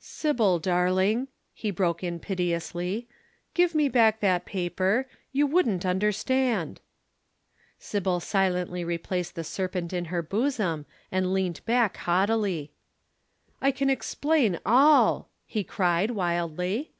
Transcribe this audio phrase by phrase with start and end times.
[0.00, 3.06] "'Sybil, darling,' he broke in piteously.
[3.54, 6.80] 'Give me back that paper, you wouldn't understand.'
[7.78, 12.72] "Sybil silently replaced the serpent in her bosom and leant back haughtily.
[13.62, 16.90] "'I can explain all,' he cried wildly.